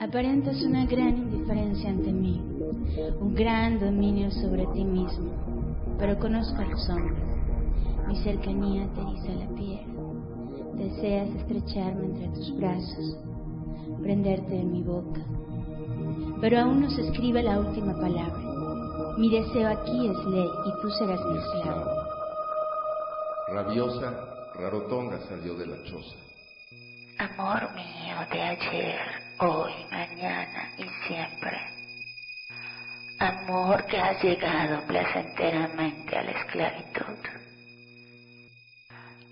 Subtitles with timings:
[0.00, 2.40] Aparentas una gran indiferencia ante mí,
[3.18, 5.32] un gran dominio sobre ti mismo,
[5.98, 7.24] pero conozco a los hombres.
[8.06, 9.86] Mi cercanía te eriza la piel.
[10.74, 13.18] Deseas estrecharme entre tus brazos,
[14.00, 15.20] prenderte en mi boca.
[16.40, 18.38] Pero aún no se escribe la última palabra.
[19.18, 21.90] Mi deseo aquí es ley y tú serás mi esclavo.
[23.48, 24.14] Rabiosa,
[24.54, 26.16] Rarotonga salió de la choza.
[27.18, 31.58] Amor mío de ayer, hoy, mañana y siempre.
[33.18, 37.18] Amor que has llegado placenteramente a la esclavitud.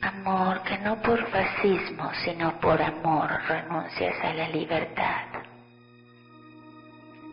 [0.03, 5.27] Amor que no por fascismo, sino por amor renuncias a la libertad.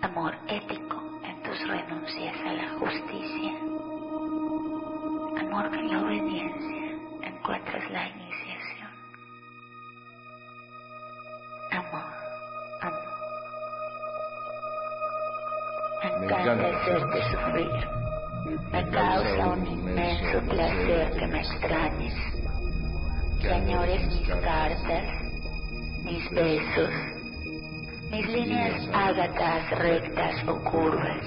[0.01, 3.51] Amor ético en tus renuncias a la justicia.
[5.41, 8.22] Amor que en la obediencia encuentras la
[16.33, 17.87] Hacerte sufrir.
[18.71, 22.13] Me causa un inmenso placer que me extrañes,
[23.39, 25.03] que añores mis cartas,
[26.03, 26.89] mis besos,
[28.11, 31.25] mis líneas ágatas rectas o curvas.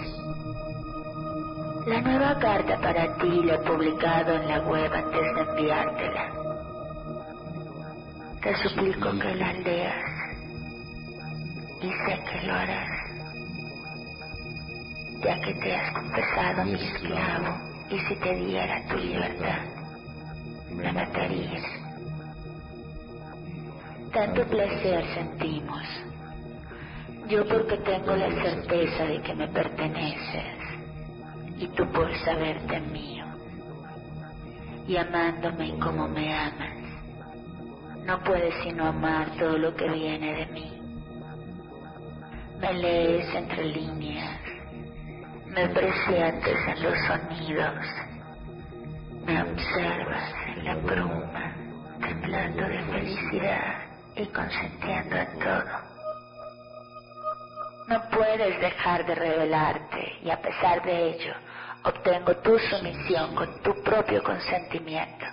[1.86, 6.32] La nueva carta para ti la he publicado en la web antes de enviártela.
[8.42, 10.04] Te suplico que la leas.
[11.80, 12.95] Y sé que lo harás,
[15.26, 17.58] ya que te has confesado mi esclavo
[17.90, 19.58] y si te diera tu libertad,
[20.70, 21.64] me matarías.
[24.12, 25.82] Tanto placer sentimos,
[27.28, 30.58] yo porque tengo la certeza de que me perteneces
[31.58, 33.24] y tú por saberte mío
[34.86, 36.76] y amándome como me amas.
[38.04, 40.72] No puedes sino amar todo lo que viene de mí.
[42.60, 44.45] Me lees entre líneas,
[45.56, 47.86] me presientes en los sonidos,
[49.24, 51.56] me observas en la bruma,
[51.98, 53.74] temblando de felicidad
[54.16, 55.64] y consentiendo en todo.
[57.88, 61.32] No puedes dejar de revelarte y a pesar de ello
[61.84, 65.24] obtengo tu sumisión con tu propio consentimiento.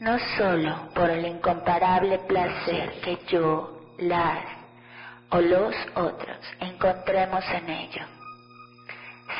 [0.00, 4.44] No solo por el incomparable placer que yo, las
[5.30, 8.17] o los otros encontremos en ello,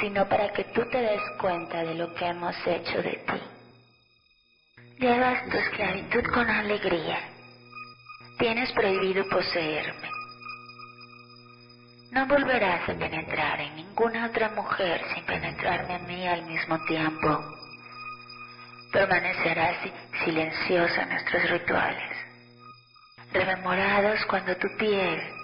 [0.01, 3.43] sino para que tú te des cuenta de lo que hemos hecho de ti.
[4.99, 7.19] Llevas tu esclavitud con alegría.
[8.39, 10.11] Tienes prohibido poseerme.
[12.11, 17.45] No volverás a penetrar en ninguna otra mujer sin penetrarme a mí al mismo tiempo.
[18.93, 19.77] Permanecerás
[20.25, 22.17] silencioso en nuestros rituales,
[23.33, 25.38] rememorados cuando tu piel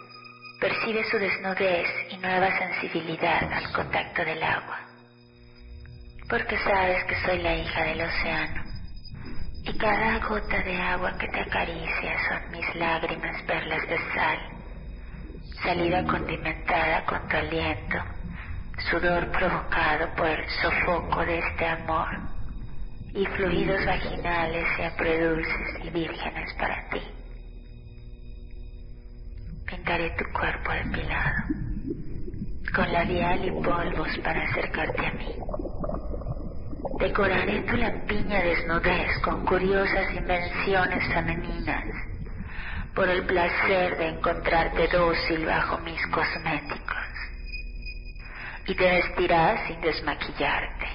[0.65, 4.81] percibe su desnudez y nueva sensibilidad al contacto del agua.
[6.27, 8.65] Porque sabes que soy la hija del océano
[9.63, 14.39] y cada gota de agua que te acaricia son mis lágrimas perlas de sal
[15.63, 17.99] salida condimentada con tu aliento,
[18.91, 22.09] sudor provocado por el sofoco de este amor
[23.13, 27.03] y fluidos vaginales siempre dulces y vírgenes para ti.
[29.67, 31.43] Pintaré tu cuerpo depilado,
[32.75, 35.35] con labial y polvos para acercarte a mí.
[37.01, 41.85] Decoraré tu lampiña desnudez con curiosas invenciones femeninas
[42.95, 47.07] por el placer de encontrarte dócil bajo mis cosméticos.
[48.67, 50.87] Y te vestirás sin desmaquillarte.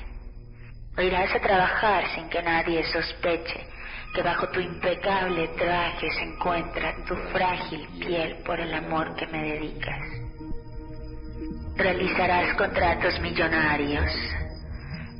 [0.97, 3.68] O irás a trabajar sin que nadie sospeche
[4.13, 9.43] que bajo tu impecable traje se encuentra tu frágil piel por el amor que me
[9.43, 10.01] dedicas.
[11.75, 14.11] Realizarás contratos millonarios,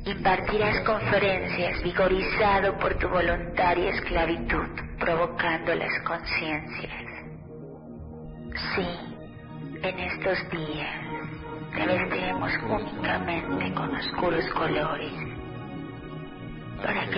[0.04, 4.68] impartirás conferencias vigorizado por tu voluntaria esclavitud,
[4.98, 7.10] provocando las conciencias.
[8.74, 8.88] Sí,
[9.82, 11.10] en estos días
[11.74, 15.29] te vestiremos únicamente con oscuros colores,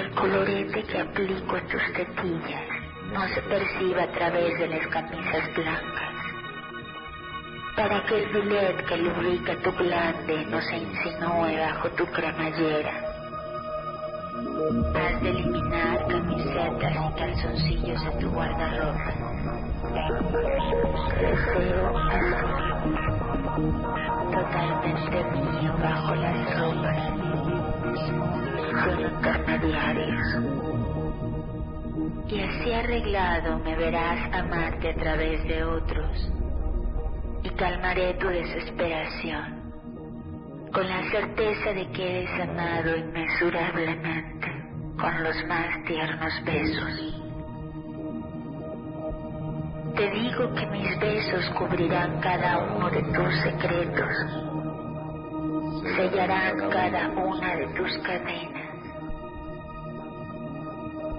[0.00, 2.68] el colorete que aplico en tus tetillas
[3.12, 6.12] no se perciba a través de las camisas blancas
[7.76, 12.92] para que el filet que lubrica tu glande no se insinúe bajo tu cremallera.
[14.94, 19.14] Has de eliminar camisetas y calzoncillos de tu guardarropa.
[21.20, 21.92] Deseo
[24.32, 26.98] totalmente mío bajo las ropas,
[29.62, 30.42] intermediarios.
[32.28, 36.32] Y así arreglado me verás amarte a través de otros
[37.42, 39.60] y calmaré tu desesperación
[40.72, 44.48] con la certeza de que eres amado inmesurablemente
[44.98, 47.18] con los más tiernos besos.
[49.96, 54.16] Te digo que mis besos cubrirán cada uno de tus secretos,
[55.96, 58.61] sellarán cada una de tus cadenas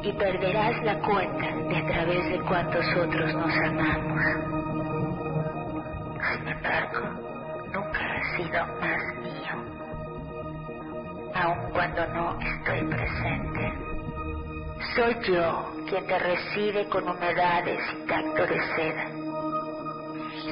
[0.04, 4.22] y perderás la cuenta de a través de cuantos otros nos amamos.
[6.34, 7.00] Sin embargo,
[7.74, 9.54] nunca has sido más mío,
[11.36, 13.74] aun cuando no estoy presente.
[14.96, 19.10] Soy yo quien te recibe con humedades y tacto de seda.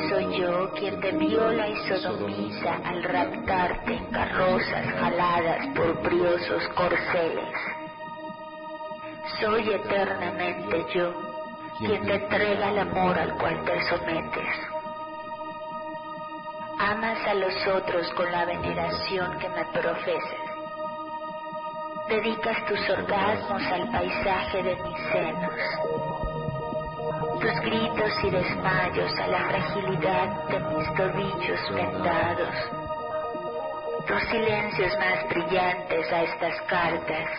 [0.10, 7.71] Soy yo quien te viola y sodomiza al raptarte en carrozas jaladas por briosos corceles.
[9.40, 11.14] Soy eternamente yo
[11.80, 14.56] quien te entrega el amor al cual te sometes.
[16.80, 20.52] Amas a los otros con la veneración que me profeses
[22.12, 25.54] dedicas tus orgasmos al paisaje de mis senos,
[27.40, 32.56] tus gritos y desmayos a la fragilidad de mis tobillos vendados,
[34.06, 37.30] tus silencios más brillantes a estas cartas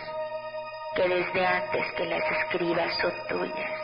[0.95, 3.81] que desde antes que las escribas son tuyas.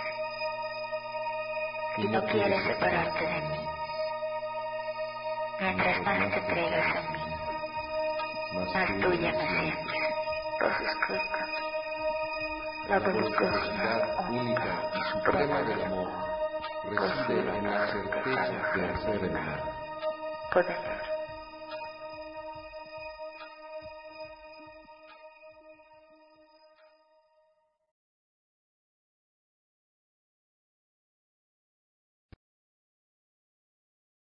[1.97, 3.59] Y no quieres separarte de mí.
[5.59, 10.09] Mientras más te entregas a mí, más tuya me sientes
[12.89, 16.09] la velocidad única y suprema del amor
[16.89, 19.63] reside en la certeza de hacer el mal.
[20.51, 21.18] Poder.